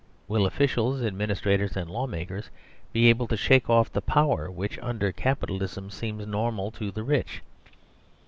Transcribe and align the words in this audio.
Will 0.27 0.47
officials, 0.47 1.03
administrators, 1.03 1.77
and 1.77 1.87
law 1.87 2.07
makers 2.07 2.49
be 2.91 3.07
able 3.07 3.27
to 3.27 3.37
shake 3.37 3.69
off 3.69 3.93
the 3.93 4.01
power 4.01 4.49
which 4.49 4.79
under 4.79 5.11
Capitalism 5.11 5.91
seems 5.91 6.25
normal 6.25 6.71
to 6.71 6.89
the 6.89 7.03
rich 7.03 7.43